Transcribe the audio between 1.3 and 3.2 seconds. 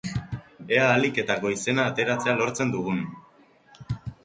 goizena ateratzea lortzen dugun!